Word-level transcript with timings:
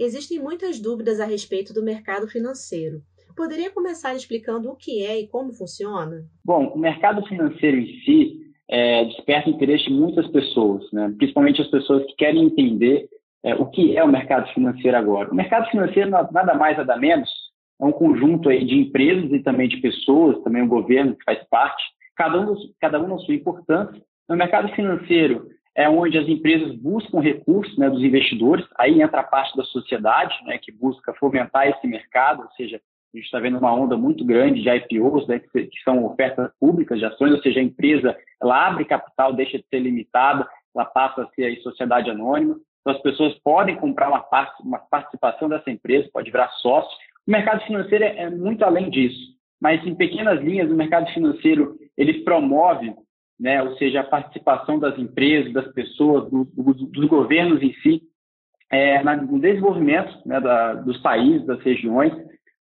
Existem 0.00 0.40
muitas 0.40 0.80
dúvidas 0.80 1.20
a 1.20 1.26
respeito 1.26 1.74
do 1.74 1.84
mercado 1.84 2.26
financeiro. 2.26 3.02
Poderia 3.36 3.70
começar 3.70 4.14
explicando 4.14 4.70
o 4.70 4.74
que 4.74 5.04
é 5.04 5.20
e 5.20 5.28
como 5.28 5.52
funciona? 5.52 6.24
Bom, 6.42 6.68
o 6.68 6.78
mercado 6.78 7.22
financeiro 7.26 7.76
em 7.76 8.00
si 8.00 8.40
é, 8.70 9.04
desperta 9.04 9.50
interesse 9.50 9.84
de 9.84 9.92
muitas 9.92 10.26
pessoas, 10.28 10.90
né? 10.90 11.12
principalmente 11.18 11.60
as 11.60 11.70
pessoas 11.70 12.06
que 12.06 12.16
querem 12.16 12.44
entender 12.44 13.10
é, 13.44 13.54
o 13.54 13.66
que 13.66 13.94
é 13.94 14.02
o 14.02 14.08
mercado 14.08 14.50
financeiro 14.54 14.96
agora. 14.96 15.30
O 15.30 15.34
mercado 15.34 15.68
financeiro 15.70 16.08
nada 16.08 16.54
mais 16.54 16.78
nada 16.78 16.96
menos 16.96 17.28
é 17.78 17.84
um 17.84 17.92
conjunto 17.92 18.48
aí 18.48 18.64
de 18.64 18.76
empresas 18.76 19.30
e 19.30 19.40
também 19.40 19.68
de 19.68 19.82
pessoas, 19.82 20.42
também 20.42 20.62
o 20.62 20.68
governo 20.68 21.14
que 21.14 21.24
faz 21.24 21.46
parte, 21.50 21.82
cada 22.16 22.40
um, 22.40 22.56
cada 22.80 22.98
um 22.98 23.06
na 23.06 23.18
sua 23.18 23.34
importância. 23.34 24.02
No 24.26 24.36
mercado 24.36 24.74
financeiro, 24.74 25.46
é 25.80 25.88
onde 25.88 26.18
as 26.18 26.28
empresas 26.28 26.74
buscam 26.76 27.20
recursos 27.20 27.76
né, 27.78 27.88
dos 27.88 28.02
investidores, 28.02 28.66
aí 28.76 29.00
entra 29.00 29.20
a 29.20 29.24
parte 29.24 29.56
da 29.56 29.64
sociedade, 29.64 30.34
né, 30.44 30.58
que 30.58 30.70
busca 30.70 31.14
fomentar 31.14 31.68
esse 31.68 31.86
mercado, 31.86 32.42
ou 32.42 32.50
seja, 32.50 32.76
a 32.76 33.16
gente 33.16 33.24
está 33.24 33.40
vendo 33.40 33.58
uma 33.58 33.74
onda 33.74 33.96
muito 33.96 34.22
grande 34.22 34.60
de 34.60 34.68
IPOs, 34.68 35.26
né, 35.26 35.38
que, 35.38 35.70
são 35.82 36.04
ofertas 36.04 36.50
públicas 36.60 36.98
de 36.98 37.06
ações, 37.06 37.32
ou 37.32 37.40
seja, 37.40 37.60
a 37.60 37.62
empresa 37.62 38.14
ela 38.42 38.68
abre 38.68 38.84
capital, 38.84 39.32
deixa 39.32 39.58
de 39.58 39.64
ser 39.68 39.78
limitada, 39.78 40.46
ela 40.76 40.84
passa 40.84 41.22
a 41.22 41.28
ser 41.30 41.44
aí 41.44 41.56
sociedade 41.62 42.10
anônima, 42.10 42.56
então 42.80 42.92
as 42.92 43.00
pessoas 43.00 43.34
podem 43.38 43.76
comprar 43.76 44.10
uma, 44.10 44.20
parte, 44.20 44.62
uma 44.62 44.78
participação 44.78 45.48
dessa 45.48 45.70
empresa, 45.70 46.10
pode 46.12 46.30
virar 46.30 46.48
sócio. 46.60 46.90
O 47.26 47.30
mercado 47.30 47.62
financeiro 47.64 48.04
é, 48.04 48.24
é 48.24 48.30
muito 48.30 48.62
além 48.64 48.90
disso, 48.90 49.34
mas 49.58 49.84
em 49.86 49.94
pequenas 49.94 50.42
linhas, 50.42 50.70
o 50.70 50.76
mercado 50.76 51.10
financeiro 51.12 51.78
ele 51.96 52.22
promove 52.22 52.94
né, 53.40 53.62
ou 53.62 53.74
seja, 53.76 54.00
a 54.00 54.04
participação 54.04 54.78
das 54.78 54.98
empresas, 54.98 55.52
das 55.54 55.66
pessoas, 55.72 56.30
do, 56.30 56.44
do, 56.44 56.74
dos 56.74 57.06
governos 57.06 57.62
em 57.62 57.72
si, 57.82 58.02
é, 58.70 59.02
no 59.02 59.40
desenvolvimento 59.40 60.14
né, 60.26 60.38
da, 60.38 60.74
dos 60.74 60.98
países, 60.98 61.46
das 61.46 61.60
regiões. 61.62 62.12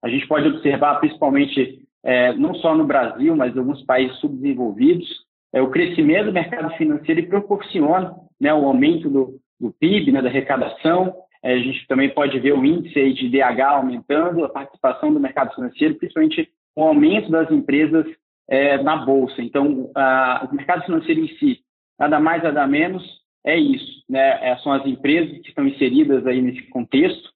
A 0.02 0.08
gente 0.08 0.26
pode 0.26 0.48
observar, 0.48 0.96
principalmente, 0.96 1.78
é, 2.02 2.32
não 2.34 2.54
só 2.56 2.74
no 2.74 2.84
Brasil, 2.84 3.34
mas 3.36 3.54
em 3.54 3.58
alguns 3.60 3.82
países 3.84 4.18
subdesenvolvidos, 4.18 5.08
é, 5.52 5.62
o 5.62 5.70
crescimento 5.70 6.26
do 6.26 6.32
mercado 6.32 6.74
financeiro 6.76 7.26
proporciona 7.28 8.12
né, 8.40 8.52
o 8.52 8.66
aumento 8.66 9.08
do, 9.08 9.38
do 9.58 9.72
PIB, 9.78 10.10
né, 10.10 10.20
da 10.20 10.28
arrecadação. 10.28 11.14
É, 11.42 11.54
a 11.54 11.58
gente 11.58 11.86
também 11.86 12.10
pode 12.10 12.38
ver 12.40 12.52
o 12.52 12.64
índice 12.64 13.14
de 13.14 13.28
DH 13.30 13.60
aumentando, 13.60 14.44
a 14.44 14.48
participação 14.48 15.14
do 15.14 15.20
mercado 15.20 15.54
financeiro, 15.54 15.94
principalmente 15.94 16.50
o 16.76 16.82
aumento 16.82 17.30
das 17.30 17.50
empresas 17.50 18.04
é, 18.48 18.82
na 18.82 18.96
bolsa. 18.96 19.40
Então, 19.42 19.90
a, 19.94 20.48
o 20.50 20.54
mercado 20.54 20.84
financeiro 20.84 21.20
em 21.20 21.28
si, 21.38 21.60
nada 21.98 22.20
mais 22.20 22.42
nada 22.42 22.66
menos 22.66 23.02
é 23.44 23.56
isso, 23.56 24.02
né? 24.08 24.50
É, 24.50 24.56
são 24.58 24.72
as 24.72 24.86
empresas 24.86 25.38
que 25.42 25.48
estão 25.48 25.66
inseridas 25.66 26.26
aí 26.26 26.40
nesse 26.40 26.62
contexto, 26.68 27.30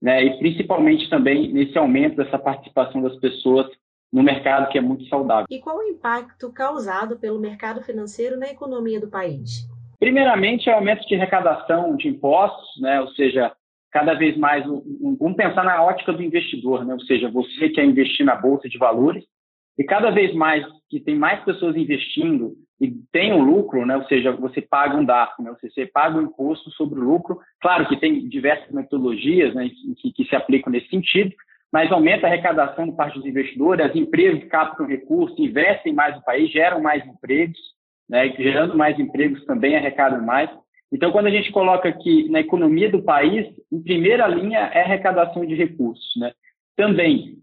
né? 0.00 0.22
E 0.24 0.38
principalmente 0.38 1.08
também 1.08 1.52
nesse 1.52 1.76
aumento 1.78 2.16
dessa 2.16 2.38
participação 2.38 3.02
das 3.02 3.16
pessoas 3.16 3.66
no 4.12 4.22
mercado 4.22 4.68
que 4.70 4.78
é 4.78 4.80
muito 4.80 5.06
saudável. 5.08 5.46
E 5.50 5.60
qual 5.60 5.78
o 5.78 5.82
impacto 5.82 6.52
causado 6.52 7.18
pelo 7.18 7.40
mercado 7.40 7.82
financeiro 7.82 8.38
na 8.38 8.46
economia 8.46 9.00
do 9.00 9.08
país? 9.08 9.66
Primeiramente, 9.98 10.68
é 10.68 10.72
o 10.72 10.76
aumento 10.76 11.06
de 11.06 11.14
arrecadação 11.14 11.96
de 11.96 12.08
impostos, 12.08 12.80
né? 12.80 13.00
Ou 13.00 13.08
seja, 13.08 13.52
cada 13.90 14.12
vez 14.12 14.36
mais, 14.36 14.64
vamos 14.66 15.36
pensar 15.36 15.64
na 15.64 15.82
ótica 15.82 16.12
do 16.12 16.22
investidor, 16.22 16.84
né? 16.84 16.92
Ou 16.92 17.00
seja, 17.00 17.30
você 17.30 17.70
quer 17.70 17.84
investir 17.84 18.26
na 18.26 18.36
bolsa 18.36 18.68
de 18.68 18.76
valores, 18.76 19.24
e 19.78 19.84
cada 19.84 20.10
vez 20.10 20.32
mais 20.34 20.64
que 20.88 21.00
tem 21.00 21.16
mais 21.16 21.42
pessoas 21.44 21.76
investindo 21.76 22.54
e 22.80 22.92
tem 23.12 23.32
um 23.32 23.42
lucro, 23.42 23.84
né? 23.86 23.96
ou 23.96 24.04
seja, 24.04 24.32
você 24.32 24.60
paga 24.60 24.96
um 24.96 25.04
DARF, 25.04 25.42
né? 25.42 25.54
você 25.60 25.86
paga 25.86 26.18
um 26.18 26.22
imposto 26.22 26.70
sobre 26.72 27.00
o 27.00 27.04
lucro. 27.04 27.38
Claro 27.60 27.88
que 27.88 27.96
tem 27.96 28.28
diversas 28.28 28.70
metodologias 28.72 29.54
né, 29.54 29.68
que, 30.00 30.12
que 30.12 30.24
se 30.24 30.36
aplicam 30.36 30.72
nesse 30.72 30.88
sentido, 30.88 31.32
mas 31.72 31.90
aumenta 31.90 32.26
a 32.26 32.30
arrecadação 32.30 32.86
por 32.86 32.96
parte 32.96 33.18
dos 33.18 33.26
investidores, 33.26 33.86
as 33.86 33.96
empresas 33.96 34.44
captam 34.48 34.86
recursos, 34.86 35.38
investem 35.38 35.92
mais 35.92 36.14
no 36.14 36.22
país, 36.22 36.50
geram 36.50 36.80
mais 36.80 37.04
empregos, 37.06 37.58
né? 38.08 38.28
gerando 38.36 38.76
mais 38.76 38.98
empregos 38.98 39.44
também 39.44 39.76
arrecadam 39.76 40.22
mais. 40.24 40.50
Então, 40.92 41.10
quando 41.10 41.26
a 41.26 41.30
gente 41.30 41.50
coloca 41.50 41.88
aqui 41.88 42.28
na 42.28 42.40
economia 42.40 42.88
do 42.88 43.02
país, 43.02 43.46
em 43.72 43.82
primeira 43.82 44.28
linha 44.28 44.58
é 44.72 44.82
arrecadação 44.82 45.44
de 45.44 45.54
recursos. 45.54 46.12
Né? 46.16 46.32
Também, 46.76 47.38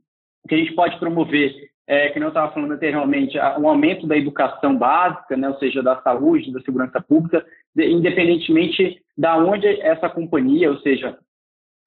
o 0.46 0.48
que 0.48 0.56
a 0.56 0.58
gente 0.58 0.74
pode 0.74 0.98
promover 1.00 1.71
é, 1.92 2.10
que 2.10 2.18
eu 2.18 2.30
estava 2.30 2.54
falando 2.54 2.72
anteriormente, 2.72 3.38
um 3.60 3.68
aumento 3.68 4.08
da 4.08 4.16
educação 4.16 4.78
básica, 4.78 5.36
né, 5.36 5.50
ou 5.50 5.58
seja, 5.58 5.84
da 5.84 6.02
saúde, 6.02 6.54
da 6.54 6.62
segurança 6.62 7.02
pública, 7.02 7.46
de, 7.76 7.86
independentemente 7.92 9.02
da 9.18 9.36
onde 9.36 9.68
essa 9.68 10.10
companhia, 10.10 10.72
ou 10.72 10.80
seja, 10.80 11.18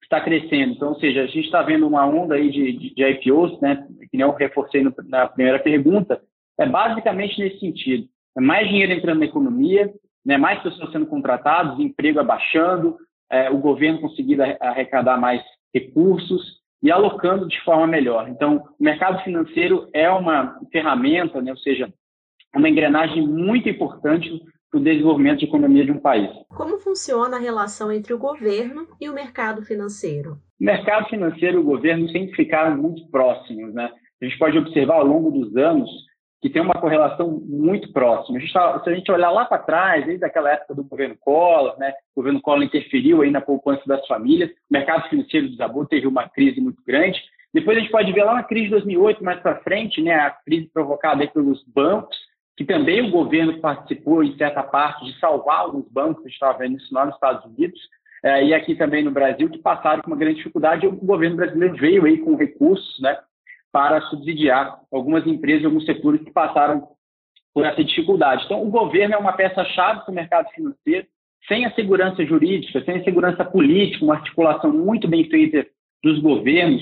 está 0.03 0.21
crescendo. 0.21 0.73
Então, 0.73 0.89
ou 0.89 0.99
seja, 0.99 1.23
a 1.23 1.25
gente 1.25 1.45
está 1.45 1.63
vendo 1.63 1.87
uma 1.87 2.05
onda 2.05 2.35
aí 2.35 2.51
de, 2.51 2.73
de, 2.73 2.93
de 2.93 3.03
IPOs, 3.03 3.59
né, 3.61 3.83
que 4.11 4.15
nem 4.15 4.21
eu 4.21 4.31
reforcei 4.31 4.83
no, 4.83 4.93
na 5.05 5.27
primeira 5.27 5.57
pergunta, 5.57 6.21
é 6.59 6.67
basicamente 6.67 7.39
nesse 7.39 7.59
sentido. 7.59 8.07
É 8.37 8.41
mais 8.41 8.67
dinheiro 8.67 8.93
entrando 8.93 9.17
na 9.17 9.25
economia, 9.25 9.91
né, 10.23 10.37
mais 10.37 10.61
pessoas 10.61 10.91
sendo 10.91 11.07
contratadas, 11.07 11.79
emprego 11.79 12.19
abaixando, 12.19 12.95
é, 13.31 13.49
o 13.49 13.57
governo 13.57 14.01
conseguindo 14.01 14.43
arrecadar 14.59 15.17
mais 15.17 15.41
recursos, 15.73 16.63
e 16.85 16.91
alocando 16.91 17.47
de 17.47 17.59
forma 17.63 17.87
melhor. 17.87 18.29
Então, 18.29 18.63
o 18.79 18.83
mercado 18.83 19.23
financeiro 19.23 19.89
é 19.91 20.07
uma 20.07 20.59
ferramenta, 20.71 21.41
né, 21.41 21.49
ou 21.49 21.57
seja, 21.57 21.91
uma 22.55 22.69
engrenagem 22.69 23.27
muito 23.27 23.67
importante 23.67 24.29
para 24.69 24.79
o 24.79 24.83
desenvolvimento 24.83 25.39
de 25.39 25.45
economia 25.45 25.83
de 25.83 25.91
um 25.91 25.99
país. 25.99 26.29
Como 26.49 26.77
funciona 26.77 27.37
a 27.37 27.39
relação 27.39 27.91
entre 27.91 28.13
o 28.13 28.19
governo 28.19 28.87
e 29.01 29.09
o 29.09 29.13
mercado 29.15 29.63
financeiro? 29.63 30.37
O 30.61 30.63
mercado 30.63 31.09
financeiro 31.09 31.57
e 31.57 31.59
o 31.59 31.65
governo 31.65 32.07
sempre 32.09 32.35
ficaram 32.35 32.77
muito 32.77 33.09
próximos. 33.09 33.73
Né? 33.73 33.91
A 34.21 34.25
gente 34.25 34.37
pode 34.37 34.55
observar 34.55 34.97
ao 34.97 35.07
longo 35.07 35.31
dos 35.31 35.57
anos 35.57 35.89
que 36.45 36.49
tem 36.51 36.61
uma 36.61 36.75
correlação 36.75 37.41
muito 37.43 37.91
próxima. 37.91 38.37
A 38.37 38.39
gente 38.39 38.53
tá, 38.53 38.79
se 38.83 38.87
a 38.87 38.93
gente 38.93 39.11
olhar 39.11 39.31
lá 39.31 39.45
para 39.45 39.63
trás, 39.63 40.05
desde 40.05 40.23
aquela 40.23 40.51
época 40.51 40.75
do 40.75 40.83
governo 40.83 41.17
Collor, 41.19 41.75
né, 41.79 41.91
o 42.13 42.21
governo 42.21 42.39
Collor 42.39 42.61
interferiu 42.61 43.23
aí 43.23 43.31
na 43.31 43.41
poupança 43.41 43.81
das 43.87 44.05
famílias, 44.05 44.51
o 44.51 44.53
mercado 44.69 45.09
financeiro 45.09 45.49
desabou, 45.49 45.87
teve 45.87 46.05
uma 46.05 46.29
crise 46.29 46.61
muito 46.61 46.83
grande. 46.85 47.19
Depois 47.51 47.75
a 47.75 47.79
gente 47.79 47.91
pode 47.91 48.11
ver 48.11 48.23
lá 48.23 48.35
na 48.35 48.43
crise 48.43 48.65
de 48.65 48.71
2008, 48.73 49.23
mais 49.23 49.39
para 49.39 49.59
frente, 49.63 50.03
né, 50.03 50.13
a 50.13 50.29
crise 50.29 50.69
provocada 50.71 51.25
pelos 51.25 51.63
bancos, 51.63 52.15
que 52.55 52.63
também 52.63 53.01
o 53.01 53.09
governo 53.09 53.59
participou, 53.59 54.23
em 54.23 54.37
certa 54.37 54.61
parte, 54.61 55.03
de 55.03 55.19
salvar 55.19 55.61
alguns 55.61 55.89
bancos, 55.89 56.19
a 56.19 56.27
gente 56.27 56.33
estava 56.33 56.59
vendo 56.59 56.77
isso 56.77 56.93
lá 56.93 57.07
nos 57.07 57.15
Estados 57.15 57.43
Unidos, 57.43 57.79
é, 58.23 58.45
e 58.45 58.53
aqui 58.53 58.75
também 58.75 59.03
no 59.03 59.09
Brasil, 59.09 59.49
que 59.49 59.57
passaram 59.57 60.03
com 60.03 60.11
uma 60.11 60.15
grande 60.15 60.37
dificuldade, 60.37 60.85
o 60.85 60.91
governo 60.91 61.37
brasileiro 61.37 61.75
veio 61.75 62.05
aí 62.05 62.19
com 62.19 62.35
recursos, 62.35 62.99
né, 62.99 63.17
para 63.75 63.99
subsidiar 64.03 64.79
algumas 64.89 65.27
empresas, 65.27 65.65
alguns 65.65 65.85
setores 65.85 66.23
que 66.23 66.31
passaram 66.31 66.87
por 67.53 67.65
essa 67.65 67.83
dificuldade. 67.83 68.45
Então, 68.45 68.63
o 68.65 68.71
governo 68.71 69.15
é 69.15 69.17
uma 69.17 69.33
peça-chave 69.33 69.99
para 69.99 70.11
o 70.13 70.15
mercado 70.15 70.49
financeiro, 70.51 71.05
sem 71.45 71.65
a 71.65 71.73
segurança 71.73 72.25
jurídica, 72.25 72.81
sem 72.85 72.95
a 72.95 73.03
segurança 73.03 73.43
política, 73.43 74.05
uma 74.05 74.15
articulação 74.15 74.71
muito 74.71 75.09
bem 75.09 75.25
feita 75.29 75.67
dos 76.01 76.21
governos, 76.21 76.81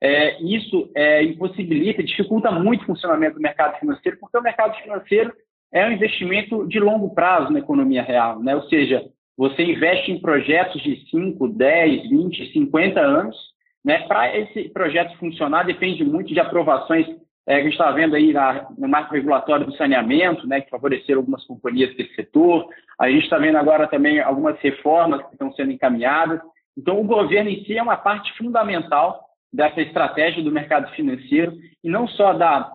é, 0.00 0.42
isso 0.42 0.90
é, 0.96 1.22
impossibilita, 1.22 2.02
dificulta 2.02 2.50
muito 2.50 2.82
o 2.82 2.86
funcionamento 2.86 3.36
do 3.36 3.40
mercado 3.40 3.78
financeiro, 3.78 4.18
porque 4.18 4.36
o 4.36 4.42
mercado 4.42 4.74
financeiro 4.82 5.32
é 5.72 5.86
um 5.86 5.92
investimento 5.92 6.66
de 6.66 6.80
longo 6.80 7.14
prazo 7.14 7.52
na 7.52 7.60
economia 7.60 8.02
real, 8.02 8.42
né? 8.42 8.56
ou 8.56 8.62
seja, 8.64 9.00
você 9.38 9.62
investe 9.62 10.10
em 10.10 10.20
projetos 10.20 10.82
de 10.82 11.08
5, 11.08 11.50
10, 11.50 12.10
20, 12.10 12.52
50 12.52 13.00
anos, 13.00 13.51
né? 13.84 14.06
Para 14.06 14.36
esse 14.36 14.68
projeto 14.68 15.16
funcionar, 15.18 15.64
depende 15.64 16.04
muito 16.04 16.32
de 16.32 16.40
aprovações 16.40 17.06
é, 17.46 17.56
que 17.56 17.60
a 17.60 17.64
gente 17.64 17.72
está 17.72 17.90
vendo 17.90 18.14
aí 18.14 18.32
na, 18.32 18.68
no 18.78 18.88
marco 18.88 19.14
regulatório 19.14 19.66
do 19.66 19.76
saneamento, 19.76 20.46
né, 20.46 20.60
que 20.60 20.70
favoreceram 20.70 21.20
algumas 21.20 21.44
companhias 21.44 21.94
desse 21.96 22.14
setor. 22.14 22.68
A 23.00 23.10
gente 23.10 23.24
está 23.24 23.36
vendo 23.38 23.58
agora 23.58 23.88
também 23.88 24.20
algumas 24.20 24.58
reformas 24.60 25.22
que 25.26 25.32
estão 25.32 25.52
sendo 25.54 25.72
encaminhadas. 25.72 26.40
Então, 26.76 27.00
o 27.00 27.04
governo 27.04 27.50
em 27.50 27.64
si 27.64 27.76
é 27.76 27.82
uma 27.82 27.96
parte 27.96 28.32
fundamental 28.38 29.26
dessa 29.52 29.80
estratégia 29.82 30.42
do 30.42 30.52
mercado 30.52 30.90
financeiro 30.94 31.52
e 31.82 31.90
não 31.90 32.06
só 32.06 32.32
da 32.32 32.72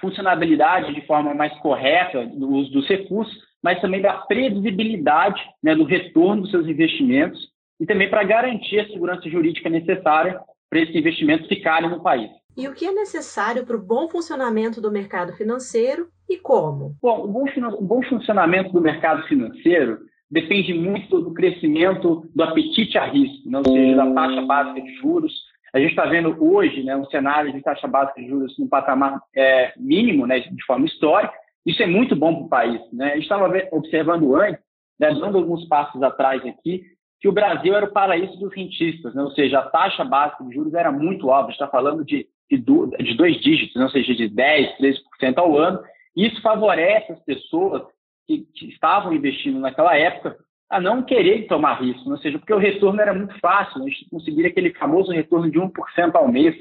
funcionabilidade 0.00 0.94
de 0.94 1.06
forma 1.06 1.34
mais 1.34 1.52
correta 1.58 2.24
do 2.26 2.48
uso 2.48 2.72
dos 2.72 2.88
recursos, 2.88 3.36
mas 3.62 3.80
também 3.80 4.00
da 4.00 4.14
previsibilidade 4.14 5.40
né, 5.62 5.74
do 5.74 5.84
retorno 5.84 6.42
dos 6.42 6.50
seus 6.50 6.66
investimentos 6.66 7.38
e 7.80 7.86
também 7.86 8.10
para 8.10 8.24
garantir 8.24 8.80
a 8.80 8.88
segurança 8.88 9.28
jurídica 9.28 9.68
necessária 9.68 10.40
para 10.68 10.80
esses 10.80 10.94
investimentos 10.94 11.48
ficarem 11.48 11.88
no 11.88 12.02
país. 12.02 12.30
E 12.56 12.66
o 12.66 12.74
que 12.74 12.86
é 12.86 12.92
necessário 12.92 13.64
para 13.64 13.76
o 13.76 13.82
bom 13.82 14.08
funcionamento 14.08 14.80
do 14.80 14.90
mercado 14.90 15.32
financeiro 15.34 16.08
e 16.28 16.36
como? 16.36 16.96
Bom, 17.00 17.24
o 17.24 17.28
bom, 17.28 17.44
o 17.78 17.82
bom 17.84 18.02
funcionamento 18.02 18.72
do 18.72 18.80
mercado 18.80 19.22
financeiro 19.28 19.98
depende 20.30 20.74
muito 20.74 21.20
do 21.20 21.32
crescimento 21.32 22.28
do 22.34 22.42
apetite 22.42 22.98
a 22.98 23.06
risco, 23.06 23.48
né? 23.48 23.58
ou 23.58 23.64
seja, 23.64 23.96
da 23.96 24.12
taxa 24.12 24.42
básica 24.42 24.82
de 24.82 24.94
juros. 24.96 25.32
A 25.72 25.78
gente 25.78 25.90
está 25.90 26.06
vendo 26.06 26.36
hoje 26.42 26.82
né, 26.82 26.96
um 26.96 27.04
cenário 27.06 27.52
de 27.52 27.62
taxa 27.62 27.86
básica 27.86 28.20
de 28.20 28.28
juros 28.28 28.58
no 28.58 28.68
patamar 28.68 29.20
é, 29.34 29.72
mínimo, 29.76 30.26
né, 30.26 30.40
de 30.40 30.64
forma 30.64 30.86
histórica. 30.86 31.32
Isso 31.64 31.82
é 31.82 31.86
muito 31.86 32.16
bom 32.16 32.34
para 32.34 32.44
o 32.44 32.48
país. 32.48 32.80
Né? 32.92 33.12
A 33.12 33.14
gente 33.14 33.22
estava 33.22 33.50
observando 33.72 34.34
antes, 34.36 34.60
né, 34.98 35.14
dando 35.14 35.38
alguns 35.38 35.66
passos 35.66 36.02
atrás 36.02 36.44
aqui, 36.44 36.82
que 37.20 37.28
o 37.28 37.32
Brasil 37.32 37.74
era 37.74 37.86
o 37.86 37.92
paraíso 37.92 38.38
dos 38.38 38.54
rentistas, 38.54 39.14
né? 39.14 39.22
ou 39.22 39.30
seja, 39.32 39.58
a 39.58 39.68
taxa 39.68 40.04
básica 40.04 40.44
de 40.44 40.54
juros 40.54 40.74
era 40.74 40.92
muito 40.92 41.30
alta, 41.30 41.50
está 41.50 41.66
falando 41.66 42.04
de, 42.04 42.26
de, 42.50 42.58
de, 42.58 43.14
dois 43.16 43.40
dígitos, 43.40 43.74
né? 43.74 43.84
ou 43.84 43.90
seja, 43.90 44.14
de 44.14 44.28
10%, 44.30 44.76
13% 44.80 45.38
ao 45.38 45.58
ano. 45.58 45.80
Isso 46.16 46.40
favorece 46.40 47.12
as 47.12 47.20
pessoas 47.24 47.82
que, 48.26 48.46
que, 48.54 48.68
estavam 48.68 49.12
investindo 49.12 49.58
naquela 49.58 49.96
época 49.96 50.36
a 50.70 50.80
não 50.80 51.02
querer 51.02 51.46
tomar 51.46 51.80
risco, 51.80 52.08
né? 52.08 52.14
ou 52.14 52.20
seja, 52.20 52.38
porque 52.38 52.54
o 52.54 52.58
retorno 52.58 53.00
era 53.00 53.14
muito 53.14 53.38
fácil, 53.40 53.82
a 53.82 53.88
gente 53.88 54.08
conseguiria 54.10 54.50
aquele 54.50 54.72
famoso 54.74 55.10
retorno 55.10 55.50
de 55.50 55.58
1% 55.58 55.70
ao 56.14 56.28
mês, 56.28 56.54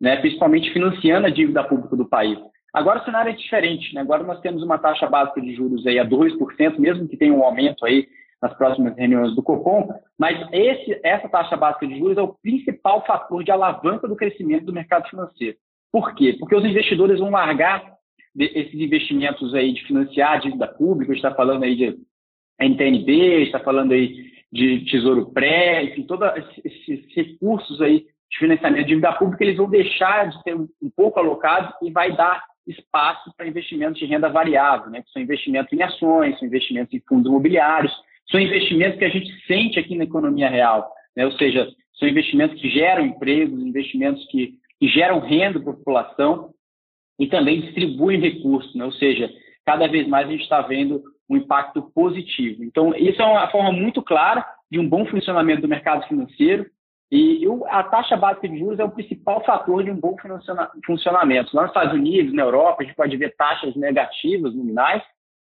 né? 0.00 0.16
principalmente 0.16 0.72
financiando 0.72 1.26
a 1.28 1.30
dívida 1.30 1.62
pública 1.62 1.94
do 1.94 2.08
país. 2.08 2.38
Agora 2.72 3.00
o 3.00 3.04
cenário 3.04 3.30
é 3.30 3.36
diferente, 3.36 3.94
né? 3.94 4.00
agora 4.00 4.24
nós 4.24 4.40
temos 4.40 4.62
uma 4.62 4.78
taxa 4.78 5.06
básica 5.06 5.40
de 5.40 5.54
juros 5.54 5.86
aí 5.86 6.00
a 6.00 6.04
2%, 6.04 6.78
mesmo 6.78 7.06
que 7.06 7.16
tenha 7.16 7.32
um 7.32 7.44
aumento 7.44 7.84
aí 7.84 8.08
nas 8.42 8.54
próximas 8.56 8.96
reuniões 8.96 9.34
do 9.34 9.42
Copom, 9.42 9.88
mas 10.18 10.38
esse, 10.52 10.98
essa 11.02 11.28
taxa 11.28 11.56
básica 11.56 11.86
de 11.86 11.98
juros 11.98 12.16
é 12.16 12.22
o 12.22 12.34
principal 12.42 13.04
fator 13.04 13.44
de 13.44 13.50
alavanca 13.50 14.08
do 14.08 14.16
crescimento 14.16 14.64
do 14.64 14.72
mercado 14.72 15.08
financeiro. 15.08 15.56
Por 15.92 16.14
quê? 16.14 16.36
Porque 16.38 16.54
os 16.54 16.64
investidores 16.64 17.18
vão 17.18 17.30
largar 17.30 17.82
esses 18.38 18.74
investimentos 18.74 19.54
aí 19.54 19.72
de 19.72 19.84
financiar 19.86 20.32
a 20.32 20.38
dívida 20.38 20.68
pública, 20.68 21.12
está 21.12 21.34
falando 21.34 21.64
aí 21.64 21.76
de 21.76 21.98
NTNB, 22.60 23.42
está 23.42 23.58
falando 23.58 23.92
aí 23.92 24.30
de 24.52 24.84
Tesouro 24.90 25.30
Pré, 25.32 25.84
enfim, 25.84 26.04
todos 26.04 26.28
esses 26.64 27.14
recursos 27.14 27.80
aí 27.80 28.06
de 28.30 28.38
financiamento 28.38 28.82
de 28.82 28.88
dívida 28.88 29.12
pública, 29.12 29.44
eles 29.44 29.56
vão 29.56 29.68
deixar 29.68 30.28
de 30.28 30.42
ser 30.42 30.54
um 30.54 30.90
pouco 30.94 31.18
alocados 31.18 31.74
e 31.82 31.90
vai 31.90 32.14
dar 32.16 32.44
espaço 32.66 33.32
para 33.36 33.48
investimentos 33.48 33.98
de 33.98 34.06
renda 34.06 34.28
variável, 34.28 34.90
né, 34.90 35.02
que 35.02 35.10
são 35.10 35.20
investimentos 35.20 35.72
em 35.72 35.82
ações, 35.82 36.38
são 36.38 36.46
investimentos 36.46 36.94
em 36.94 37.00
fundos 37.00 37.26
imobiliários, 37.26 37.92
são 38.30 38.40
investimentos 38.40 38.98
que 38.98 39.04
a 39.04 39.10
gente 39.10 39.46
sente 39.46 39.78
aqui 39.78 39.96
na 39.96 40.04
economia 40.04 40.48
real, 40.48 40.90
né? 41.16 41.24
ou 41.24 41.32
seja, 41.32 41.68
são 41.98 42.08
investimentos 42.08 42.60
que 42.60 42.68
geram 42.70 43.04
empregos, 43.04 43.60
investimentos 43.60 44.24
que, 44.30 44.54
que 44.78 44.88
geram 44.88 45.20
renda 45.20 45.60
para 45.60 45.72
a 45.72 45.76
população 45.76 46.50
e 47.18 47.26
também 47.26 47.60
distribuem 47.60 48.20
recursos, 48.20 48.74
né? 48.74 48.84
ou 48.84 48.92
seja, 48.92 49.30
cada 49.66 49.86
vez 49.86 50.08
mais 50.08 50.28
a 50.28 50.30
gente 50.30 50.42
está 50.42 50.62
vendo 50.62 51.02
um 51.28 51.36
impacto 51.36 51.82
positivo. 51.94 52.64
Então, 52.64 52.94
isso 52.96 53.20
é 53.20 53.24
uma 53.24 53.48
forma 53.50 53.72
muito 53.72 54.02
clara 54.02 54.44
de 54.70 54.78
um 54.78 54.88
bom 54.88 55.04
funcionamento 55.06 55.62
do 55.62 55.68
mercado 55.68 56.06
financeiro 56.06 56.66
e 57.12 57.44
a 57.68 57.82
taxa 57.82 58.16
básica 58.16 58.48
de 58.48 58.56
juros 58.58 58.78
é 58.78 58.84
o 58.84 58.90
principal 58.90 59.44
fator 59.44 59.82
de 59.82 59.90
um 59.90 59.96
bom 59.96 60.14
funcionamento. 60.86 61.54
Lá 61.54 61.62
nos 61.62 61.70
Estados 61.70 61.92
Unidos, 61.92 62.32
na 62.32 62.42
Europa, 62.42 62.82
a 62.82 62.84
gente 62.84 62.94
pode 62.94 63.16
ver 63.16 63.34
taxas 63.34 63.74
negativas 63.74 64.54
nominais, 64.54 65.02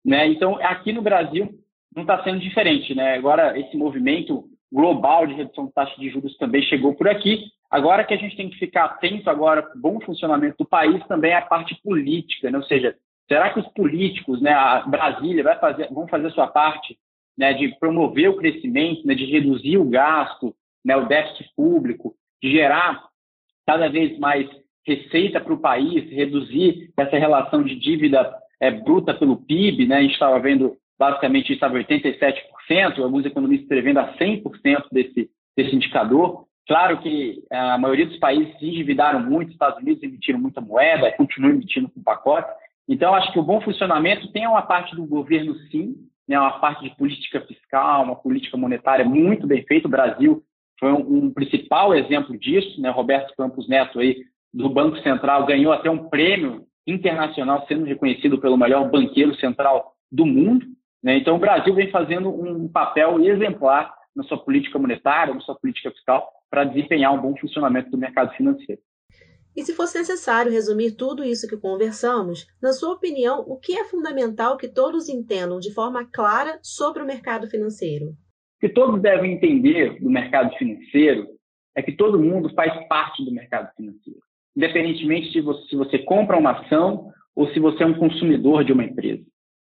né? 0.04 0.28
Então, 0.28 0.58
aqui 0.64 0.92
no 0.92 1.04
Brasil, 1.04 1.50
não 1.96 2.04
está 2.04 2.24
sendo 2.24 2.40
diferente, 2.40 2.94
né? 2.96 3.16
Agora, 3.16 3.58
esse 3.60 3.76
movimento 3.78 4.46
global 4.72 5.28
de 5.28 5.34
redução 5.34 5.68
de 5.68 5.74
taxa 5.74 5.96
de 6.00 6.10
juros 6.10 6.36
também 6.38 6.64
chegou 6.64 6.96
por 6.96 7.08
aqui. 7.08 7.46
Agora 7.70 8.04
que 8.04 8.14
a 8.14 8.18
gente 8.18 8.36
tem 8.36 8.50
que 8.50 8.58
ficar 8.58 8.86
atento 8.86 9.30
agora 9.30 9.72
bom 9.76 10.00
funcionamento 10.02 10.58
do 10.60 10.66
país 10.66 11.06
também 11.08 11.32
é 11.32 11.38
a 11.38 11.42
parte 11.42 11.80
política, 11.84 12.50
né? 12.50 12.58
ou 12.58 12.64
seja, 12.64 12.96
será 13.28 13.52
que 13.54 13.60
os 13.60 13.68
políticos, 13.70 14.42
né, 14.42 14.52
a 14.52 14.82
Brasília 14.82 15.44
vai 15.44 15.60
fazer, 15.60 15.88
vão 15.92 16.08
fazer 16.08 16.28
a 16.28 16.32
sua 16.32 16.48
parte 16.48 16.98
né, 17.38 17.54
de 17.54 17.70
promover 17.80 18.30
o 18.30 18.38
crescimento, 18.38 19.06
né, 19.06 19.16
de 19.16 19.26
reduzir 19.26 19.78
o 19.78 19.90
gasto, 19.90 20.56
né, 20.84 20.96
o 20.96 21.08
déficit 21.08 21.50
público, 21.56 22.16
de 22.42 22.52
gerar 22.52 23.04
cada 23.66 23.88
vez 23.90 24.18
mais 24.20 24.48
receita 24.86 25.40
para 25.40 25.54
o 25.54 25.60
país, 25.60 26.10
reduzir 26.12 26.92
essa 26.98 27.18
relação 27.18 27.64
de 27.64 27.76
dívida 27.76 28.36
é, 28.60 28.70
bruta 28.72 29.14
pelo 29.14 29.38
PIB, 29.38 29.88
né? 29.88 29.98
A 29.98 30.02
gente 30.02 30.14
estava 30.14 30.40
vendo 30.40 30.76
basicamente 30.98 31.54
estava 31.54 31.76
87%, 31.76 33.00
alguns 33.00 33.26
economistas 33.26 33.68
prevendo 33.68 34.00
a 34.00 34.14
100% 34.16 34.86
desse, 34.92 35.30
desse 35.56 35.76
indicador. 35.76 36.46
Claro 36.68 37.00
que 37.00 37.44
a 37.52 37.78
maioria 37.78 38.06
dos 38.06 38.18
países 38.18 38.58
se 38.58 38.66
endividaram 38.66 39.20
muito, 39.20 39.50
os 39.50 39.54
Estados 39.54 39.82
Unidos 39.82 40.02
emitiram 40.02 40.40
muita 40.40 40.62
moeda, 40.62 41.12
continuam 41.12 41.54
emitindo 41.54 41.90
com 41.90 42.02
pacote. 42.02 42.50
Então, 42.88 43.14
acho 43.14 43.32
que 43.32 43.40
o 43.40 43.44
bom 43.44 43.62
funcionamento 43.62 44.32
tem 44.32 44.48
uma 44.48 44.62
parte 44.62 44.96
do 44.96 45.06
governo, 45.06 45.56
sim, 45.70 45.96
né, 46.28 46.40
uma 46.40 46.60
parte 46.60 46.84
de 46.84 46.96
política 46.96 47.42
fiscal, 47.42 48.04
uma 48.04 48.16
política 48.16 48.58
monetária 48.58 49.06
muito 49.06 49.46
bem 49.46 49.64
feita. 49.64 49.88
O 49.88 49.92
Brasil 49.92 50.44
foi 50.80 50.92
um, 50.92 51.26
um 51.26 51.34
principal 51.34 51.94
exemplo 51.94 52.38
disso. 52.38 52.80
Né? 52.82 52.90
Roberto 52.90 53.36
Campos 53.36 53.68
Neto, 53.68 54.00
aí, 54.00 54.24
do 54.54 54.70
Banco 54.70 54.98
Central, 55.00 55.46
ganhou 55.46 55.74
até 55.74 55.90
um 55.90 56.10
prêmio 56.10 56.66
internacional, 56.86 57.66
sendo 57.68 57.86
reconhecido 57.86 58.38
pelo 58.38 58.58
melhor 58.58 58.90
banqueiro 58.90 59.36
central 59.36 59.94
do 60.12 60.26
mundo. 60.26 60.66
Né? 61.04 61.18
Então, 61.18 61.36
o 61.36 61.40
Brasil 61.40 61.76
vem 61.76 61.92
fazendo 61.92 62.30
um 62.30 62.68
papel 62.68 63.20
exemplar 63.20 63.94
na 64.16 64.24
sua 64.24 64.38
política 64.38 64.80
monetária, 64.80 65.34
na 65.34 65.42
sua 65.42 65.56
política 65.56 65.92
fiscal, 65.92 66.32
para 66.50 66.64
desempenhar 66.64 67.14
um 67.14 67.22
bom 67.22 67.36
funcionamento 67.36 67.90
do 67.90 67.98
mercado 67.98 68.34
financeiro. 68.36 68.82
E 69.56 69.62
se 69.64 69.76
fosse 69.76 70.00
necessário 70.00 70.52
resumir 70.52 70.96
tudo 70.96 71.24
isso 71.24 71.48
que 71.48 71.58
conversamos, 71.58 72.48
na 72.62 72.74
sua 72.74 72.94
opinião, 72.94 73.44
o 73.48 73.58
que 73.60 73.78
é 73.78 73.84
fundamental 73.86 74.58
que 74.58 74.68
todos 74.68 75.10
entendam 75.10 75.60
de 75.60 75.72
forma 75.74 76.08
clara 76.12 76.58
sobre 76.64 77.04
o 77.04 77.06
mercado 77.06 77.48
financeiro? 77.48 78.08
O 78.08 78.16
que 78.62 78.70
todos 78.70 79.00
devem 79.02 79.34
entender 79.34 80.00
do 80.00 80.10
mercado 80.10 80.56
financeiro 80.58 81.28
é 81.76 81.84
que 81.84 81.92
todo 81.92 82.20
mundo 82.20 82.52
faz 82.56 82.88
parte 82.88 83.24
do 83.24 83.32
mercado 83.32 83.72
financeiro, 83.76 84.20
independentemente 84.56 85.32
de 85.32 85.42
você, 85.42 85.68
se 85.68 85.76
você 85.76 86.00
compra 86.00 86.38
uma 86.38 86.52
ação 86.52 87.12
ou 87.36 87.48
se 87.50 87.60
você 87.60 87.84
é 87.84 87.88
um 87.88 87.98
consumidor 87.98 88.64
de 88.64 88.72
uma 88.72 88.84
empresa. 88.84 89.24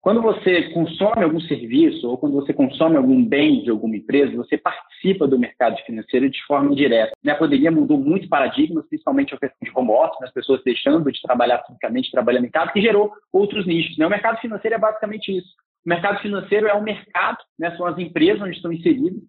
Quando 0.07 0.23
você 0.23 0.71
consome 0.71 1.25
algum 1.25 1.41
serviço 1.41 2.09
ou 2.09 2.17
quando 2.17 2.35
você 2.35 2.53
consome 2.53 2.97
algum 2.97 3.25
bem 3.25 3.65
de 3.65 3.71
alguma 3.71 3.97
empresa, 3.97 4.37
você 4.37 4.57
participa 4.57 5.27
do 5.27 5.37
mercado 5.37 5.77
financeiro 5.85 6.31
de 6.31 6.41
forma 6.45 6.71
indireta. 6.71 7.11
Né, 7.25 7.33
a 7.33 7.37
pandemia 7.37 7.73
mudou 7.73 7.99
muitos 7.99 8.29
paradigmas, 8.29 8.87
principalmente 8.87 9.35
a 9.35 9.37
questão 9.37 9.59
de 9.61 9.73
home 9.75 9.91
office, 9.91 10.21
né? 10.21 10.29
as 10.29 10.33
pessoas 10.33 10.63
deixando 10.63 11.11
de 11.11 11.21
trabalhar 11.21 11.61
fisicamente, 11.67 12.13
trabalhando 12.13 12.45
em 12.45 12.51
casa, 12.53 12.71
que 12.71 12.81
gerou 12.81 13.11
outros 13.33 13.67
nichos. 13.67 13.99
Né? 13.99 14.07
O 14.07 14.11
mercado 14.11 14.39
financeiro 14.39 14.77
é 14.77 14.79
basicamente 14.79 15.37
isso. 15.37 15.49
O 15.85 15.89
mercado 15.89 16.21
financeiro 16.21 16.69
é 16.69 16.75
um 16.77 16.85
mercado, 16.85 17.39
né? 17.59 17.77
são 17.77 17.85
as 17.85 17.99
empresas 17.99 18.41
onde 18.41 18.55
estão 18.55 18.73
inseridas, 18.73 19.21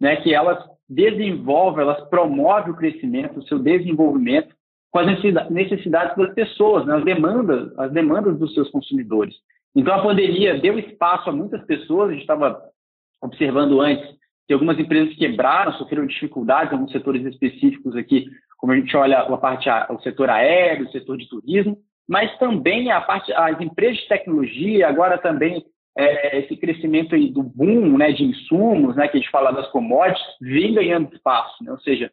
né? 0.00 0.14
que 0.14 0.32
elas 0.32 0.64
desenvolvem, 0.88 1.82
elas 1.82 2.08
promovem 2.08 2.72
o 2.72 2.76
crescimento, 2.76 3.40
o 3.40 3.48
seu 3.48 3.58
desenvolvimento 3.58 4.54
com 4.92 5.00
as 5.00 5.06
necessidades 5.50 6.16
das 6.16 6.34
pessoas, 6.34 6.86
né? 6.86 6.98
as 6.98 7.04
demandas, 7.04 7.76
as 7.76 7.90
demandas 7.90 8.38
dos 8.38 8.54
seus 8.54 8.70
consumidores. 8.70 9.34
Então, 9.74 9.94
a 9.94 10.02
pandemia 10.02 10.58
deu 10.58 10.78
espaço 10.78 11.30
a 11.30 11.32
muitas 11.32 11.64
pessoas, 11.64 12.08
a 12.08 12.12
gente 12.12 12.22
estava 12.22 12.60
observando 13.22 13.80
antes 13.80 14.18
que 14.46 14.52
algumas 14.52 14.78
empresas 14.78 15.14
quebraram, 15.14 15.72
sofreram 15.74 16.06
dificuldades 16.06 16.72
alguns 16.72 16.90
setores 16.90 17.24
específicos 17.24 17.94
aqui, 17.94 18.26
como 18.58 18.72
a 18.72 18.76
gente 18.76 18.96
olha 18.96 19.20
a 19.20 19.36
parte, 19.38 19.68
o 19.90 20.00
setor 20.00 20.28
aéreo, 20.28 20.86
o 20.86 20.90
setor 20.90 21.16
de 21.16 21.28
turismo, 21.28 21.78
mas 22.08 22.36
também 22.38 22.90
a 22.90 23.00
parte, 23.00 23.32
as 23.32 23.60
empresas 23.60 23.98
de 23.98 24.08
tecnologia, 24.08 24.88
agora 24.88 25.16
também 25.18 25.64
é, 25.96 26.40
esse 26.40 26.56
crescimento 26.56 27.14
aí 27.14 27.30
do 27.30 27.42
boom 27.42 27.96
né, 27.96 28.10
de 28.12 28.24
insumos, 28.24 28.96
né, 28.96 29.06
que 29.06 29.16
a 29.16 29.20
gente 29.20 29.30
fala 29.30 29.52
das 29.52 29.68
commodities, 29.68 30.26
vem 30.40 30.74
ganhando 30.74 31.14
espaço, 31.14 31.62
né? 31.62 31.70
ou 31.70 31.78
seja, 31.80 32.10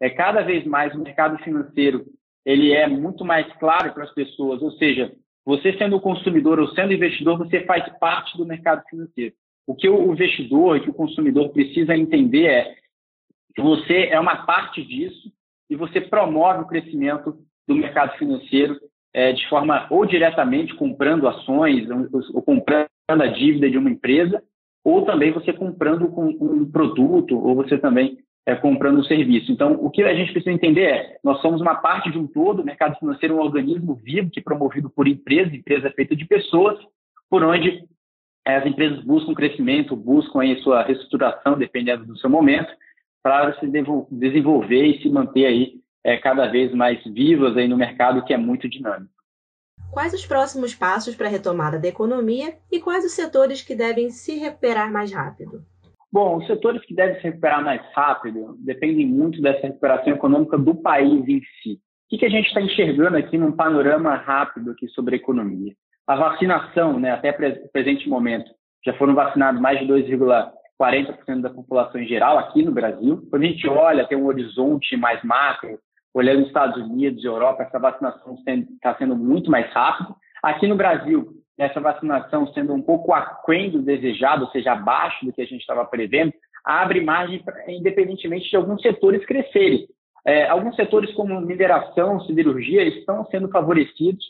é, 0.00 0.08
cada 0.10 0.42
vez 0.42 0.64
mais 0.64 0.94
o 0.94 1.00
mercado 1.00 1.36
financeiro 1.42 2.04
ele 2.44 2.72
é 2.72 2.86
muito 2.86 3.24
mais 3.24 3.46
claro 3.54 3.92
para 3.92 4.04
as 4.04 4.14
pessoas, 4.14 4.60
ou 4.62 4.72
seja, 4.72 5.12
você 5.44 5.76
sendo 5.76 6.00
consumidor 6.00 6.60
ou 6.60 6.68
sendo 6.68 6.92
investidor, 6.92 7.38
você 7.38 7.64
faz 7.64 7.88
parte 7.98 8.36
do 8.36 8.46
mercado 8.46 8.82
financeiro. 8.88 9.34
O 9.66 9.74
que 9.74 9.88
o 9.88 10.12
investidor 10.12 10.76
e 10.76 10.80
que 10.80 10.90
o 10.90 10.94
consumidor 10.94 11.50
precisa 11.50 11.96
entender 11.96 12.46
é 12.46 12.74
que 13.54 13.62
você 13.62 14.06
é 14.06 14.18
uma 14.18 14.44
parte 14.44 14.82
disso 14.84 15.32
e 15.68 15.76
você 15.76 16.00
promove 16.00 16.62
o 16.62 16.66
crescimento 16.66 17.36
do 17.66 17.74
mercado 17.74 18.16
financeiro 18.18 18.78
é, 19.12 19.32
de 19.32 19.46
forma 19.48 19.86
ou 19.90 20.06
diretamente 20.06 20.74
comprando 20.74 21.28
ações 21.28 21.86
ou, 22.32 22.42
comprando 22.42 22.88
a 23.08 23.26
dívida 23.26 23.70
de 23.70 23.76
uma 23.76 23.90
empresa, 23.90 24.42
ou 24.84 25.04
também 25.04 25.30
você 25.32 25.52
comprando 25.52 26.06
um 26.18 26.70
produto, 26.70 27.38
ou 27.38 27.54
você 27.54 27.78
também 27.78 28.18
é, 28.46 28.54
comprando 28.54 28.98
o 28.98 29.04
serviço. 29.04 29.52
Então, 29.52 29.72
o 29.74 29.90
que 29.90 30.02
a 30.02 30.14
gente 30.14 30.32
precisa 30.32 30.52
entender 30.52 30.82
é, 30.82 31.18
nós 31.22 31.40
somos 31.40 31.60
uma 31.60 31.76
parte 31.76 32.10
de 32.10 32.18
um 32.18 32.26
todo, 32.26 32.60
o 32.60 32.64
mercado 32.64 32.98
financeiro 32.98 33.34
é 33.34 33.38
um 33.38 33.42
organismo 33.42 33.94
vivo 33.94 34.30
que 34.30 34.40
é 34.40 34.42
promovido 34.42 34.90
por 34.90 35.06
empresas, 35.06 35.54
empresa 35.54 35.88
é 35.88 35.92
feita 35.92 36.16
de 36.16 36.24
pessoas, 36.24 36.78
por 37.30 37.42
onde 37.42 37.84
é, 38.44 38.56
as 38.56 38.66
empresas 38.66 39.02
buscam 39.04 39.34
crescimento, 39.34 39.94
buscam 39.94 40.40
aí 40.40 40.60
sua 40.62 40.82
reestruturação, 40.82 41.56
dependendo 41.56 42.04
do 42.04 42.18
seu 42.18 42.28
momento, 42.28 42.72
para 43.22 43.58
se 43.60 43.66
desenvolver 44.10 44.84
e 44.84 45.00
se 45.00 45.08
manter 45.08 45.46
aí 45.46 45.74
é, 46.04 46.16
cada 46.16 46.48
vez 46.48 46.74
mais 46.74 47.02
vivas 47.04 47.56
aí 47.56 47.68
no 47.68 47.76
mercado 47.76 48.24
que 48.24 48.34
é 48.34 48.36
muito 48.36 48.68
dinâmico. 48.68 49.12
Quais 49.92 50.12
os 50.12 50.26
próximos 50.26 50.74
passos 50.74 51.14
para 51.14 51.28
a 51.28 51.30
retomada 51.30 51.78
da 51.78 51.86
economia 51.86 52.56
e 52.70 52.80
quais 52.80 53.04
os 53.04 53.12
setores 53.12 53.62
que 53.62 53.76
devem 53.76 54.10
se 54.10 54.36
recuperar 54.38 54.90
mais 54.90 55.12
rápido? 55.12 55.64
Bom, 56.12 56.36
os 56.36 56.46
setores 56.46 56.84
que 56.84 56.94
devem 56.94 57.16
se 57.16 57.22
recuperar 57.22 57.64
mais 57.64 57.80
rápido 57.94 58.56
dependem 58.58 59.06
muito 59.06 59.40
dessa 59.40 59.66
recuperação 59.66 60.12
econômica 60.12 60.58
do 60.58 60.74
país 60.74 61.26
em 61.26 61.40
si. 61.62 61.80
O 62.12 62.18
que, 62.18 62.26
a 62.26 62.28
gente 62.28 62.48
está 62.48 62.60
enxergando 62.60 63.16
aqui 63.16 63.38
num 63.38 63.52
panorama 63.52 64.14
rápido 64.16 64.72
aqui 64.72 64.86
sobre 64.88 65.14
a 65.14 65.18
economia? 65.18 65.72
A 66.06 66.14
vacinação, 66.14 67.00
né, 67.00 67.12
até 67.12 67.30
o 67.30 67.72
presente 67.72 68.08
momento, 68.08 68.50
já 68.84 68.92
foram 68.94 69.14
vacinados 69.14 69.60
mais 69.60 69.78
de 69.78 69.86
2,4 69.86 70.52
40% 70.82 71.40
da 71.40 71.50
população 71.50 72.00
em 72.00 72.06
geral 72.06 72.38
aqui 72.38 72.64
no 72.64 72.72
Brasil. 72.72 73.22
Quando 73.30 73.44
a 73.44 73.46
gente 73.46 73.68
olha, 73.68 74.06
tem 74.06 74.18
um 74.18 74.26
horizonte 74.26 74.96
mais 74.96 75.22
macro, 75.22 75.78
olhando 76.12 76.46
Estados 76.46 76.82
Unidos 76.82 77.22
e 77.22 77.26
Europa, 77.26 77.62
essa 77.62 77.78
vacinação 77.78 78.36
está 78.74 78.94
sendo 78.96 79.14
muito 79.16 79.50
mais 79.50 79.72
rápida. 79.72 80.14
Aqui 80.42 80.66
no 80.66 80.74
Brasil, 80.74 81.41
essa 81.58 81.80
vacinação 81.80 82.46
sendo 82.48 82.72
um 82.74 82.82
pouco 82.82 83.12
aquém 83.12 83.70
do 83.70 83.82
desejado, 83.82 84.44
ou 84.44 84.50
seja, 84.50 84.72
abaixo 84.72 85.24
do 85.24 85.32
que 85.32 85.42
a 85.42 85.46
gente 85.46 85.60
estava 85.60 85.84
prevendo, 85.84 86.32
abre 86.64 87.00
margem, 87.00 87.42
independentemente 87.68 88.48
de 88.48 88.56
alguns 88.56 88.80
setores 88.80 89.24
crescerem. 89.26 89.86
É, 90.24 90.48
alguns 90.48 90.76
setores 90.76 91.12
como 91.14 91.40
mineração, 91.40 92.20
siderurgia, 92.20 92.84
estão 92.84 93.26
sendo 93.26 93.48
favorecidos 93.48 94.24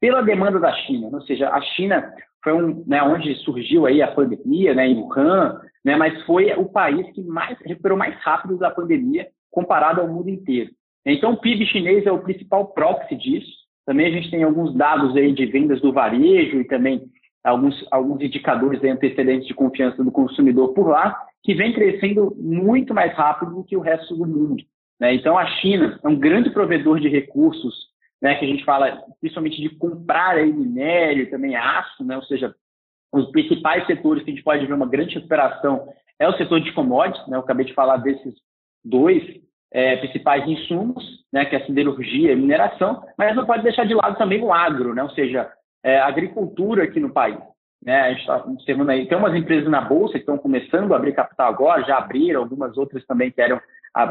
pela 0.00 0.22
demanda 0.22 0.60
da 0.60 0.72
China, 0.72 1.08
ou 1.12 1.22
seja, 1.22 1.50
a 1.50 1.60
China 1.60 2.12
foi 2.44 2.52
um, 2.52 2.84
né, 2.86 3.02
onde 3.02 3.34
surgiu 3.36 3.86
aí 3.86 4.00
a 4.00 4.12
pandemia, 4.12 4.72
né, 4.72 4.86
em 4.86 4.96
Wuhan, 4.96 5.60
né, 5.84 5.96
mas 5.96 6.22
foi 6.24 6.52
o 6.54 6.66
país 6.66 7.10
que 7.12 7.22
mais 7.22 7.58
recuperou 7.60 7.98
mais 7.98 8.14
rápido 8.20 8.56
da 8.56 8.70
pandemia 8.70 9.26
comparado 9.50 10.00
ao 10.00 10.06
mundo 10.06 10.28
inteiro. 10.28 10.70
Então, 11.04 11.32
o 11.32 11.36
PIB 11.40 11.66
chinês 11.66 12.06
é 12.06 12.12
o 12.12 12.22
principal 12.22 12.68
proxy 12.68 13.16
disso. 13.16 13.65
Também 13.86 14.06
a 14.06 14.10
gente 14.10 14.30
tem 14.30 14.42
alguns 14.42 14.74
dados 14.74 15.16
aí 15.16 15.32
de 15.32 15.46
vendas 15.46 15.80
do 15.80 15.92
varejo 15.92 16.60
e 16.60 16.64
também 16.64 17.08
alguns, 17.44 17.86
alguns 17.92 18.20
indicadores 18.20 18.80
de 18.80 18.88
antecedentes 18.88 19.46
de 19.46 19.54
confiança 19.54 20.02
do 20.02 20.10
consumidor 20.10 20.74
por 20.74 20.88
lá, 20.88 21.16
que 21.44 21.54
vem 21.54 21.72
crescendo 21.72 22.34
muito 22.36 22.92
mais 22.92 23.14
rápido 23.14 23.54
do 23.54 23.64
que 23.64 23.76
o 23.76 23.80
resto 23.80 24.16
do 24.16 24.26
mundo. 24.26 24.64
Né? 24.98 25.14
Então, 25.14 25.38
a 25.38 25.46
China 25.46 25.98
é 26.02 26.08
um 26.08 26.16
grande 26.16 26.50
provedor 26.50 26.98
de 26.98 27.08
recursos, 27.08 27.86
né, 28.20 28.34
que 28.34 28.44
a 28.44 28.48
gente 28.48 28.64
fala 28.64 29.04
principalmente 29.20 29.60
de 29.60 29.68
comprar 29.76 30.36
aí 30.36 30.52
minério 30.52 31.30
também 31.30 31.54
aço, 31.54 32.02
né? 32.02 32.16
ou 32.16 32.22
seja, 32.24 32.52
os 33.12 33.30
principais 33.30 33.86
setores 33.86 34.24
que 34.24 34.30
a 34.30 34.34
gente 34.34 34.42
pode 34.42 34.66
ver 34.66 34.72
uma 34.72 34.88
grande 34.88 35.14
recuperação 35.14 35.86
é 36.18 36.28
o 36.28 36.36
setor 36.36 36.60
de 36.60 36.72
commodities, 36.72 37.28
né? 37.28 37.36
eu 37.36 37.40
acabei 37.40 37.66
de 37.66 37.74
falar 37.74 37.98
desses 37.98 38.34
dois 38.84 39.22
é, 39.72 39.96
principais 39.96 40.46
insumos, 40.46 41.04
né, 41.32 41.44
que 41.44 41.56
é 41.56 41.58
a 41.58 41.66
siderurgia 41.66 42.32
e 42.32 42.36
mineração, 42.36 43.02
mas 43.18 43.34
não 43.34 43.46
pode 43.46 43.62
deixar 43.62 43.84
de 43.84 43.94
lado 43.94 44.16
também 44.16 44.42
o 44.42 44.52
agro, 44.52 44.94
né? 44.94 45.02
ou 45.02 45.10
seja, 45.10 45.50
é, 45.84 45.98
a 45.98 46.06
agricultura 46.06 46.84
aqui 46.84 47.00
no 47.00 47.12
país. 47.12 47.38
Né? 47.82 48.00
A 48.00 48.10
gente 48.10 48.20
está 48.20 48.36
observando 48.38 48.90
aí, 48.90 49.06
tem 49.06 49.18
umas 49.18 49.34
empresas 49.34 49.68
na 49.68 49.80
Bolsa 49.80 50.14
que 50.14 50.20
estão 50.20 50.38
começando 50.38 50.92
a 50.92 50.96
abrir 50.96 51.14
capital 51.14 51.48
agora, 51.48 51.84
já 51.84 51.98
abriram, 51.98 52.42
algumas 52.42 52.76
outras 52.76 53.04
também 53.06 53.30
querem, 53.30 53.60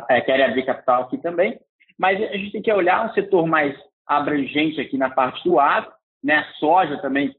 é, 0.09 0.21
querem 0.21 0.45
abrir 0.45 0.65
capital 0.65 1.03
aqui 1.03 1.17
também, 1.17 1.59
mas 1.97 2.21
a 2.21 2.37
gente 2.37 2.51
tem 2.51 2.61
que 2.61 2.71
olhar 2.71 3.05
um 3.05 3.13
setor 3.13 3.47
mais 3.47 3.75
abrangente 4.05 4.79
aqui 4.79 4.97
na 4.97 5.09
parte 5.09 5.43
do 5.43 5.59
agro, 5.59 5.91
né? 6.23 6.35
a 6.35 6.45
soja 6.59 6.97
também 7.01 7.35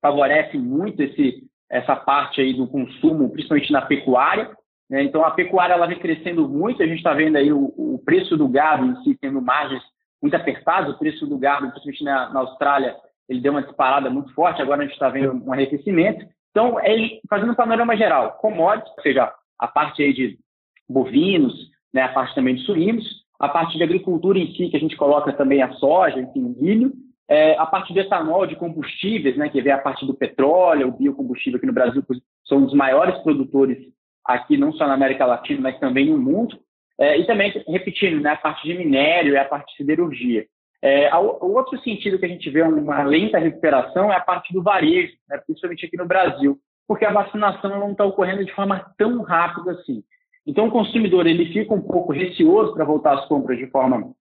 favorece 0.00 0.58
muito 0.58 1.00
esse, 1.00 1.44
essa 1.70 1.94
parte 1.94 2.40
aí 2.40 2.54
do 2.54 2.66
consumo, 2.66 3.30
principalmente 3.30 3.72
na 3.72 3.82
pecuária, 3.82 4.50
né? 4.92 5.02
então 5.02 5.24
a 5.24 5.30
pecuária 5.30 5.72
ela 5.72 5.86
vem 5.86 5.98
crescendo 5.98 6.46
muito, 6.46 6.82
a 6.82 6.86
gente 6.86 6.98
está 6.98 7.14
vendo 7.14 7.36
aí 7.36 7.50
o, 7.50 7.72
o, 7.78 7.98
preço 8.04 8.36
do 8.36 8.46
gado 8.46 8.84
em 8.84 9.02
si 9.02 9.16
tendo 9.18 9.40
margens 9.40 9.82
muito 10.20 10.36
apertadas, 10.36 10.94
o 10.94 10.98
preço 10.98 11.26
do 11.26 11.38
gado, 11.38 11.70
principalmente 11.70 12.04
na, 12.04 12.28
na 12.28 12.40
Austrália, 12.40 12.94
ele 13.26 13.40
deu 13.40 13.52
uma 13.52 13.62
disparada 13.62 14.10
muito 14.10 14.34
forte, 14.34 14.60
agora 14.60 14.82
a 14.82 14.84
gente 14.84 14.92
está 14.92 15.08
vendo 15.08 15.42
um 15.44 15.50
arrefecimento. 15.50 16.26
Então, 16.50 16.78
é, 16.78 16.94
fazendo 17.26 17.52
um 17.52 17.56
panorama 17.56 17.96
geral, 17.96 18.32
commodities, 18.32 18.92
ou 18.94 19.02
seja, 19.02 19.32
a 19.58 19.66
parte 19.66 20.02
aí 20.02 20.12
de 20.12 20.38
bovinos, 20.86 21.54
né, 21.92 22.02
a 22.02 22.08
parte 22.10 22.34
também 22.34 22.54
de 22.54 22.62
suínos, 22.62 23.24
a 23.40 23.48
parte 23.48 23.78
de 23.78 23.82
agricultura 23.82 24.38
em 24.38 24.54
si, 24.54 24.68
que 24.68 24.76
a 24.76 24.80
gente 24.80 24.96
coloca 24.96 25.32
também 25.32 25.62
a 25.62 25.72
soja, 25.72 26.20
enfim, 26.20 26.44
o 26.44 26.62
milho, 26.62 26.92
é, 27.28 27.56
a 27.56 27.64
parte 27.64 27.94
de 27.94 28.00
etanol, 28.00 28.46
de 28.46 28.56
combustíveis, 28.56 29.38
né, 29.38 29.48
que 29.48 29.62
vem 29.62 29.72
a 29.72 29.78
parte 29.78 30.04
do 30.04 30.12
petróleo, 30.12 30.88
o 30.88 30.92
biocombustível 30.92 31.56
aqui 31.56 31.66
no 31.66 31.72
Brasil, 31.72 32.04
são 32.46 32.62
dos 32.62 32.74
maiores 32.74 33.16
produtores 33.22 33.78
aqui, 34.24 34.56
não 34.56 34.72
só 34.72 34.86
na 34.86 34.94
América 34.94 35.26
Latina, 35.26 35.60
mas 35.60 35.78
também 35.78 36.10
no 36.10 36.18
mundo. 36.18 36.58
É, 36.98 37.18
e 37.18 37.26
também, 37.26 37.52
repetindo, 37.66 38.20
né, 38.20 38.30
a 38.30 38.36
parte 38.36 38.66
de 38.66 38.74
minério 38.74 39.32
e 39.32 39.36
a 39.36 39.44
parte 39.44 39.70
de 39.72 39.76
siderurgia. 39.78 40.46
É, 40.84 41.14
o 41.16 41.54
outro 41.54 41.78
sentido 41.80 42.18
que 42.18 42.26
a 42.26 42.28
gente 42.28 42.50
vê 42.50 42.62
uma 42.62 43.02
lenta 43.04 43.38
recuperação 43.38 44.12
é 44.12 44.16
a 44.16 44.20
parte 44.20 44.52
do 44.52 44.62
varejo, 44.62 45.12
né, 45.28 45.38
principalmente 45.38 45.86
aqui 45.86 45.96
no 45.96 46.06
Brasil, 46.06 46.58
porque 46.88 47.04
a 47.04 47.12
vacinação 47.12 47.78
não 47.78 47.92
está 47.92 48.04
ocorrendo 48.04 48.44
de 48.44 48.52
forma 48.52 48.92
tão 48.98 49.22
rápida 49.22 49.72
assim. 49.72 50.02
Então, 50.46 50.66
o 50.66 50.72
consumidor 50.72 51.26
ele 51.26 51.52
fica 51.52 51.72
um 51.72 51.80
pouco 51.80 52.12
receoso 52.12 52.74
para 52.74 52.84
voltar 52.84 53.14
às 53.14 53.26
compras 53.26 53.58
de 53.58 53.68
forma, 53.68 54.12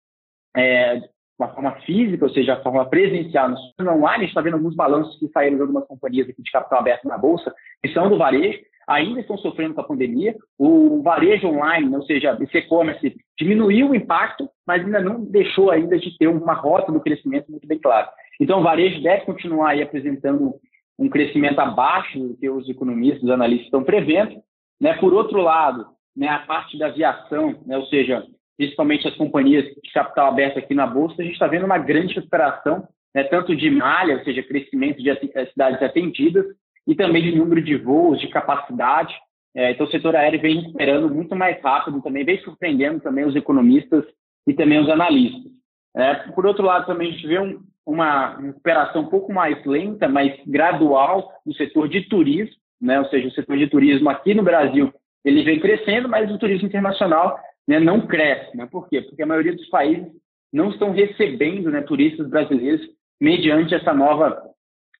é, 0.55 1.01
uma 1.37 1.49
forma 1.49 1.71
física, 1.81 2.25
ou 2.25 2.31
seja, 2.31 2.55
de 2.55 2.63
forma 2.63 2.85
presencial. 2.87 3.49
No 3.79 3.91
online, 3.93 4.17
a 4.17 4.19
gente 4.19 4.29
está 4.29 4.41
vendo 4.41 4.53
alguns 4.53 4.75
balanços 4.75 5.17
que 5.17 5.27
saíram 5.29 5.55
de 5.55 5.63
algumas 5.63 5.87
companhias 5.87 6.29
aqui 6.29 6.43
de 6.43 6.51
capital 6.51 6.79
aberto 6.79 7.07
na 7.07 7.17
Bolsa, 7.17 7.51
que 7.81 7.91
são 7.91 8.07
do 8.07 8.19
varejo, 8.19 8.59
ainda 8.91 9.19
estão 9.19 9.37
sofrendo 9.37 9.73
com 9.73 9.81
a 9.81 9.87
pandemia. 9.87 10.35
O 10.57 11.01
varejo 11.01 11.47
online, 11.47 11.95
ou 11.95 12.03
seja, 12.03 12.37
esse 12.41 12.57
e-commerce, 12.57 13.15
diminuiu 13.37 13.89
o 13.89 13.95
impacto, 13.95 14.49
mas 14.65 14.83
ainda 14.83 15.01
não 15.01 15.23
deixou 15.23 15.71
ainda 15.71 15.97
de 15.97 16.17
ter 16.17 16.27
uma 16.27 16.53
rota 16.53 16.91
do 16.91 17.01
crescimento 17.01 17.49
muito 17.49 17.67
bem 17.67 17.79
clara. 17.79 18.09
Então, 18.39 18.59
o 18.59 18.63
varejo 18.63 19.01
deve 19.01 19.25
continuar 19.25 19.71
aí 19.71 19.81
apresentando 19.81 20.53
um 20.97 21.09
crescimento 21.09 21.59
abaixo 21.59 22.19
do 22.19 22.37
que 22.37 22.49
os 22.49 22.69
economistas, 22.69 23.23
os 23.23 23.29
analistas 23.29 23.65
estão 23.65 23.83
prevendo. 23.83 24.41
Né? 24.79 24.93
Por 24.93 25.13
outro 25.13 25.41
lado, 25.41 25.85
né, 26.15 26.27
a 26.27 26.39
parte 26.39 26.77
da 26.77 26.87
aviação, 26.87 27.59
né, 27.65 27.77
ou 27.77 27.85
seja, 27.87 28.23
principalmente 28.57 29.07
as 29.07 29.15
companhias 29.15 29.65
de 29.65 29.91
capital 29.93 30.27
aberto 30.27 30.59
aqui 30.59 30.73
na 30.73 30.85
Bolsa, 30.85 31.15
a 31.19 31.23
gente 31.23 31.33
está 31.33 31.47
vendo 31.47 31.65
uma 31.65 31.77
grande 31.77 32.13
recuperação, 32.13 32.87
né, 33.13 33.23
tanto 33.23 33.55
de 33.55 33.69
malha, 33.69 34.17
ou 34.17 34.23
seja, 34.23 34.43
crescimento 34.43 35.01
de 35.01 35.09
cidades 35.49 35.81
atendidas, 35.81 36.45
e 36.87 36.95
também 36.95 37.23
de 37.23 37.37
número 37.37 37.61
de 37.61 37.75
voos, 37.77 38.19
de 38.19 38.27
capacidade. 38.27 39.13
É, 39.55 39.71
então, 39.71 39.85
o 39.85 39.91
setor 39.91 40.15
aéreo 40.15 40.41
vem 40.41 40.61
recuperando 40.61 41.13
muito 41.13 41.35
mais 41.35 41.61
rápido, 41.61 42.01
também 42.01 42.23
vem 42.23 42.39
surpreendendo 42.41 42.99
também 43.01 43.25
os 43.25 43.35
economistas 43.35 44.05
e 44.47 44.53
também 44.53 44.79
os 44.79 44.89
analistas. 44.89 45.51
É, 45.95 46.13
por 46.31 46.45
outro 46.45 46.65
lado, 46.65 46.85
também 46.85 47.09
a 47.09 47.11
gente 47.11 47.27
vê 47.27 47.39
um, 47.39 47.59
uma 47.85 48.37
recuperação 48.37 49.01
um 49.01 49.09
pouco 49.09 49.33
mais 49.33 49.63
lenta, 49.65 50.07
mas 50.07 50.33
gradual 50.47 51.31
no 51.45 51.53
setor 51.53 51.89
de 51.89 52.07
turismo, 52.07 52.55
né? 52.81 52.99
ou 52.99 53.05
seja, 53.07 53.27
o 53.27 53.31
setor 53.31 53.57
de 53.57 53.67
turismo 53.67 54.09
aqui 54.09 54.33
no 54.33 54.43
Brasil 54.43 54.93
ele 55.23 55.43
vem 55.43 55.59
crescendo, 55.59 56.09
mas 56.09 56.31
o 56.31 56.37
turismo 56.37 56.67
internacional 56.67 57.39
né, 57.67 57.79
não 57.79 58.07
cresce. 58.07 58.55
Né? 58.57 58.67
Por 58.71 58.89
quê? 58.89 59.01
Porque 59.01 59.21
a 59.21 59.27
maioria 59.27 59.53
dos 59.53 59.67
países 59.69 60.07
não 60.51 60.69
estão 60.69 60.91
recebendo 60.91 61.69
né, 61.69 61.81
turistas 61.81 62.27
brasileiros 62.27 62.81
mediante 63.19 63.75
essa 63.75 63.93
nova 63.93 64.41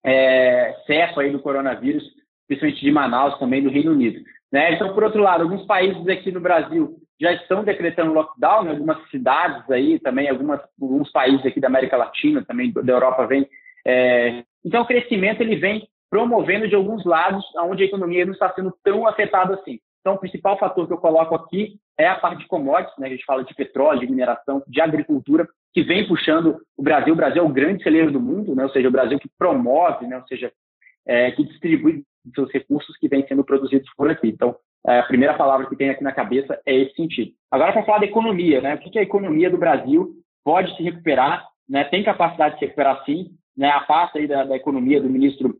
é, 0.03 0.75
aí 1.17 1.31
do 1.31 1.39
coronavírus, 1.39 2.03
principalmente 2.48 2.81
de 2.81 2.91
Manaus, 2.91 3.38
também 3.39 3.63
do 3.63 3.70
Reino 3.70 3.91
Unido. 3.91 4.22
Né? 4.51 4.74
Então, 4.74 4.93
por 4.93 5.03
outro 5.03 5.22
lado, 5.22 5.43
alguns 5.43 5.65
países 5.65 6.08
aqui 6.08 6.31
no 6.31 6.41
Brasil 6.41 6.98
já 7.20 7.31
estão 7.34 7.63
decretando 7.63 8.13
lockdown, 8.13 8.63
né? 8.63 8.72
algumas 8.72 9.10
cidades 9.10 9.70
aí 9.70 10.00
também, 10.00 10.27
algumas, 10.27 10.60
alguns 10.81 11.12
países 11.12 11.46
aqui 11.46 11.60
da 11.60 11.67
América 11.67 11.96
Latina, 11.96 12.43
também 12.43 12.72
da 12.72 12.93
Europa 12.93 13.27
vem. 13.27 13.48
É... 13.86 14.43
Então, 14.65 14.81
o 14.81 14.88
crescimento 14.88 15.41
ele 15.41 15.55
vem 15.55 15.88
promovendo 16.10 16.67
de 16.67 16.75
alguns 16.75 17.05
lados 17.05 17.46
onde 17.63 17.84
a 17.84 17.86
economia 17.86 18.25
não 18.25 18.34
está 18.34 18.51
sendo 18.53 18.75
tão 18.84 19.08
afetada 19.08 19.53
assim. 19.53 19.79
Então, 20.01 20.15
o 20.15 20.17
principal 20.17 20.58
fator 20.58 20.88
que 20.88 20.93
eu 20.93 20.98
coloco 20.98 21.36
aqui 21.36 21.79
é 21.98 22.08
a 22.08 22.15
parte 22.15 22.39
de 22.39 22.48
commodities, 22.48 22.98
né? 22.98 23.08
a 23.08 23.10
gente 23.12 23.24
fala 23.24 23.43
de 23.43 23.53
petróleo, 23.53 24.00
de 24.00 24.08
mineração, 24.08 24.63
de 24.67 24.81
agricultura, 24.81 25.48
que 25.72 25.84
vem 25.84 26.08
puxando 26.08 26.60
o 26.75 26.84
Brasil. 26.84 27.13
O 27.13 27.17
Brasil 27.17 27.43
é 27.43 27.46
o 27.46 27.53
grande 27.53 27.84
celeiro 27.84 28.12
do 28.12 28.20
mundo, 28.20 28.55
né? 28.55 28.63
ou 28.63 28.70
seja, 28.72 28.88
o 28.88 28.91
Brasil 28.91 29.20
que 29.20 29.29
promove, 29.38 30.08
né? 30.08 30.17
ou 30.17 30.27
seja, 30.27 30.51
é, 31.05 31.31
que 31.31 31.43
distribui 31.43 32.03
seus 32.34 32.51
recursos 32.51 32.98
que 32.98 33.08
vêm 33.08 33.25
sendo 33.27 33.43
produzidos 33.43 33.89
por 33.96 34.10
aqui. 34.10 34.27
Então, 34.27 34.55
é, 34.88 35.00
a 35.00 35.03
primeira 35.03 35.36
palavra 35.36 35.67
que 35.67 35.75
tem 35.75 35.91
aqui 35.91 36.03
na 36.03 36.12
cabeça 36.12 36.60
é 36.65 36.75
esse 36.75 36.96
sentido. 36.96 37.31
Agora, 37.51 37.72
para 37.72 37.86
falar 37.86 38.00
da 38.00 38.05
economia, 38.05 38.60
né? 38.60 38.75
o 38.75 38.79
que 38.79 38.98
a 38.98 39.03
economia 39.03 39.50
do 39.50 39.58
Brasil 39.58 40.15
pode 40.43 40.75
se 40.75 40.81
recuperar, 40.81 41.48
né? 41.70 41.84
tem 41.84 42.03
capacidade 42.03 42.55
de 42.55 42.60
se 42.60 42.65
recuperar 42.65 43.05
sim. 43.05 43.36
Né? 43.55 43.70
A 43.70 43.81
pasta 43.81 44.17
aí 44.17 44.27
da, 44.27 44.43
da 44.46 44.55
economia 44.55 45.00
do 45.00 45.10
ministro 45.10 45.55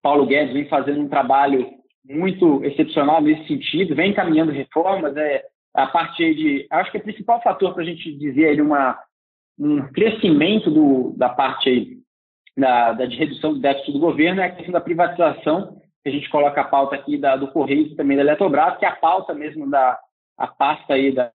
Paulo 0.00 0.26
Guedes 0.26 0.52
vem 0.52 0.68
fazendo 0.68 1.00
um 1.00 1.08
trabalho 1.08 1.66
muito 2.04 2.62
excepcional 2.64 3.20
nesse 3.20 3.46
sentido, 3.48 3.94
vem 3.94 4.10
encaminhando 4.10 4.52
reformas, 4.52 5.16
é, 5.16 5.44
a 5.74 5.86
parte 5.86 6.34
de, 6.34 6.66
acho 6.70 6.92
que 6.92 6.98
o 6.98 7.02
principal 7.02 7.42
fator 7.42 7.72
para 7.72 7.82
a 7.82 7.86
gente 7.86 8.12
dizer 8.16 8.48
aí 8.48 8.60
uma, 8.60 8.98
um 9.58 9.82
crescimento 9.92 10.70
do, 10.70 11.14
da 11.16 11.28
parte 11.28 11.68
aí, 11.68 11.98
da, 12.56 12.92
da, 12.92 13.06
de 13.06 13.16
redução 13.16 13.54
do 13.54 13.60
déficit 13.60 13.92
do 13.92 13.98
governo 13.98 14.40
é 14.40 14.46
a 14.46 14.50
questão 14.50 14.72
da 14.72 14.80
privatização, 14.80 15.80
que 16.02 16.10
a 16.10 16.12
gente 16.12 16.28
coloca 16.28 16.60
a 16.60 16.64
pauta 16.64 16.94
aqui 16.94 17.16
da, 17.16 17.36
do 17.36 17.48
Correio 17.48 17.86
e 17.86 17.96
também 17.96 18.16
da 18.16 18.22
Eletrobras, 18.22 18.78
que 18.78 18.84
é 18.84 18.88
a 18.88 18.96
pauta 18.96 19.34
mesmo 19.34 19.68
da 19.68 19.98
a 20.36 20.48
pasta 20.48 20.94
aí 20.94 21.12
da 21.12 21.30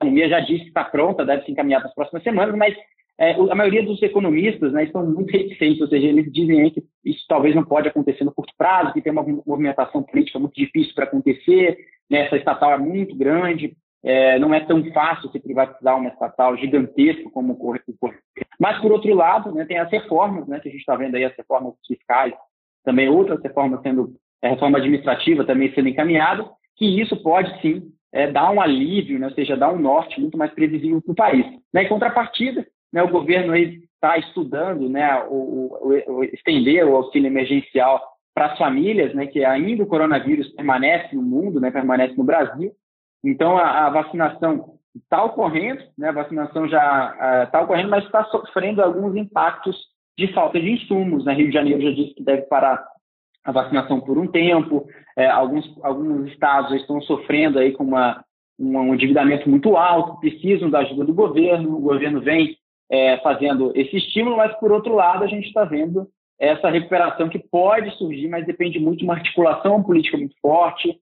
economia 0.00 0.28
já 0.28 0.40
disse 0.40 0.62
que 0.62 0.68
está 0.68 0.84
pronta, 0.84 1.24
deve 1.24 1.44
se 1.44 1.52
encaminhar 1.52 1.80
para 1.80 1.88
as 1.88 1.94
próximas 1.94 2.22
semanas, 2.22 2.54
mas 2.56 2.74
é, 3.18 3.32
a 3.32 3.54
maioria 3.54 3.84
dos 3.84 4.02
economistas 4.02 4.72
né, 4.72 4.84
estão 4.84 5.04
muito 5.04 5.30
reticentes, 5.30 5.80
ou 5.80 5.88
seja, 5.88 6.06
eles 6.06 6.32
dizem 6.32 6.70
que 6.70 6.82
isso 7.04 7.24
talvez 7.28 7.54
não 7.54 7.64
pode 7.64 7.88
acontecer 7.88 8.24
no 8.24 8.34
curto 8.34 8.52
prazo, 8.56 8.92
que 8.92 9.02
tem 9.02 9.12
uma 9.12 9.24
movimentação 9.46 10.02
política 10.02 10.38
muito 10.38 10.54
difícil 10.54 10.94
para 10.94 11.04
acontecer, 11.04 11.76
né, 12.10 12.26
essa 12.26 12.36
estatal 12.36 12.72
é 12.72 12.78
muito 12.78 13.16
grande, 13.16 13.76
é, 14.04 14.38
não 14.38 14.52
é 14.52 14.60
tão 14.60 14.84
fácil 14.92 15.30
se 15.30 15.38
privatizar 15.38 15.96
uma 15.96 16.08
estatal 16.08 16.56
gigantesca 16.56 17.30
como 17.30 17.52
o 17.52 17.56
Correio. 17.56 17.84
Mas, 18.58 18.80
por 18.80 18.90
outro 18.90 19.14
lado, 19.14 19.52
né, 19.52 19.64
tem 19.64 19.78
as 19.78 19.90
reformas, 19.90 20.46
né, 20.48 20.58
que 20.58 20.68
a 20.68 20.72
gente 20.72 20.80
está 20.80 20.96
vendo 20.96 21.14
aí, 21.14 21.24
as 21.24 21.36
reformas 21.36 21.74
fiscais, 21.86 22.34
também 22.84 23.08
outras 23.08 23.40
reformas 23.42 23.80
sendo 23.82 24.14
a 24.42 24.48
reforma 24.48 24.78
administrativa 24.78 25.44
também 25.44 25.72
sendo 25.72 25.88
encaminhada, 25.88 26.44
que 26.76 27.00
isso 27.00 27.16
pode 27.22 27.60
sim 27.60 27.92
é, 28.12 28.30
dar 28.30 28.50
um 28.50 28.60
alívio, 28.60 29.18
né, 29.18 29.26
ou 29.28 29.32
seja, 29.34 29.56
dar 29.56 29.72
um 29.72 29.78
norte 29.78 30.20
muito 30.20 30.36
mais 30.36 30.52
previsível 30.52 31.00
para 31.00 31.12
o 31.12 31.14
país. 31.16 31.46
Né, 31.72 31.84
em 31.84 31.88
contrapartida, 31.88 32.66
né, 32.92 33.02
o 33.02 33.08
governo 33.08 33.54
está 33.56 34.18
estudando 34.18 34.88
né, 34.88 35.22
o, 35.28 35.34
o, 35.80 36.14
o, 36.16 36.24
estender 36.24 36.86
o 36.86 36.96
auxílio 36.96 37.28
emergencial 37.28 38.02
para 38.34 38.46
as 38.46 38.58
famílias, 38.58 39.14
né, 39.14 39.26
que 39.26 39.44
ainda 39.44 39.82
o 39.82 39.86
coronavírus 39.86 40.48
permanece 40.50 41.14
no 41.14 41.22
mundo, 41.22 41.60
né, 41.60 41.70
permanece 41.70 42.14
no 42.16 42.24
Brasil. 42.24 42.72
Então, 43.24 43.56
a, 43.56 43.86
a 43.86 43.90
vacinação 43.90 44.78
está 44.94 45.22
ocorrendo, 45.22 45.82
né, 45.96 46.08
a 46.08 46.12
vacinação 46.12 46.68
já 46.68 47.44
está 47.44 47.62
ocorrendo, 47.62 47.90
mas 47.90 48.04
está 48.04 48.24
sofrendo 48.24 48.82
alguns 48.82 49.16
impactos 49.16 49.76
de 50.18 50.32
falta 50.32 50.60
de 50.60 50.70
insumos. 50.70 51.24
Né? 51.24 51.34
Rio 51.34 51.48
de 51.48 51.54
Janeiro 51.54 51.82
já 51.82 51.90
disse 51.90 52.14
que 52.14 52.22
deve 52.22 52.42
parar 52.42 52.84
a 53.44 53.52
vacinação 53.52 54.00
por 54.00 54.18
um 54.18 54.26
tempo. 54.26 54.86
É, 55.16 55.28
alguns, 55.28 55.64
alguns 55.82 56.30
estados 56.30 56.72
estão 56.72 57.00
sofrendo 57.02 57.58
aí 57.58 57.72
com 57.72 57.84
uma, 57.84 58.24
um 58.58 58.94
endividamento 58.94 59.48
muito 59.48 59.76
alto, 59.76 60.20
precisam 60.20 60.70
da 60.70 60.80
ajuda 60.80 61.04
do 61.04 61.14
governo. 61.14 61.76
O 61.76 61.80
governo 61.80 62.20
vem 62.20 62.56
é, 62.92 63.16
fazendo 63.20 63.72
esse 63.74 63.96
estímulo, 63.96 64.36
mas 64.36 64.54
por 64.60 64.70
outro 64.70 64.94
lado 64.94 65.24
a 65.24 65.26
gente 65.26 65.46
está 65.46 65.64
vendo 65.64 66.06
essa 66.38 66.68
recuperação 66.68 67.26
que 67.30 67.38
pode 67.38 67.90
surgir, 67.96 68.28
mas 68.28 68.44
depende 68.44 68.78
muito 68.78 68.98
de 68.98 69.04
uma 69.04 69.14
articulação 69.14 69.82
política 69.82 70.18
muito 70.18 70.34
forte, 70.42 71.00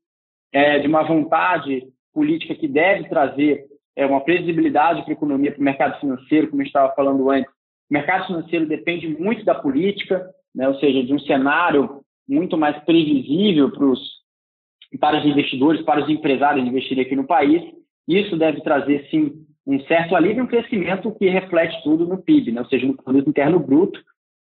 é, 0.52 0.78
de 0.78 0.86
uma 0.86 1.02
vontade 1.02 1.88
política 2.14 2.54
que 2.54 2.68
deve 2.68 3.08
trazer 3.08 3.64
é, 3.96 4.06
uma 4.06 4.20
previsibilidade 4.20 5.02
para 5.02 5.10
a 5.10 5.14
economia, 5.14 5.50
para 5.50 5.60
o 5.60 5.64
mercado 5.64 5.98
financeiro, 5.98 6.48
como 6.48 6.62
gente 6.62 6.68
estava 6.68 6.94
falando 6.94 7.28
antes. 7.28 7.50
O 7.90 7.94
mercado 7.94 8.26
financeiro 8.28 8.66
depende 8.66 9.08
muito 9.08 9.44
da 9.44 9.54
política, 9.56 10.30
né, 10.54 10.68
ou 10.68 10.76
seja, 10.76 11.02
de 11.02 11.12
um 11.12 11.18
cenário 11.18 12.02
muito 12.28 12.56
mais 12.56 12.78
previsível 12.84 13.72
para 13.72 15.18
os 15.18 15.26
investidores, 15.26 15.82
para 15.82 16.04
os 16.04 16.08
empresários 16.08 16.64
investirem 16.64 17.04
aqui 17.04 17.16
no 17.16 17.26
país. 17.26 17.62
Isso 18.06 18.36
deve 18.36 18.60
trazer, 18.60 19.08
sim, 19.10 19.44
um 19.66 19.80
certo 19.84 20.16
alívio 20.16 20.40
e 20.40 20.42
um 20.42 20.46
crescimento 20.46 21.12
que 21.12 21.28
reflete 21.28 21.82
tudo 21.82 22.06
no 22.06 22.18
PIB, 22.18 22.52
né? 22.52 22.60
ou 22.60 22.66
seja, 22.66 22.86
no 22.86 22.96
produto 22.96 23.28
interno 23.28 23.58
bruto, 23.58 24.00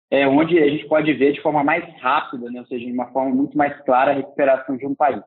é 0.09 0.27
onde 0.27 0.57
a 0.57 0.69
gente 0.69 0.87
pode 0.87 1.11
ver 1.13 1.33
de 1.33 1.41
forma 1.41 1.63
mais 1.63 1.83
rápida, 1.99 2.49
né? 2.49 2.59
ou 2.59 2.65
seja, 2.67 2.85
de 2.85 2.91
uma 2.91 3.07
forma 3.07 3.33
muito 3.33 3.57
mais 3.57 3.77
clara 3.81 4.11
a 4.11 4.15
recuperação 4.15 4.77
de 4.77 4.85
um 4.85 4.95
país. 4.95 5.21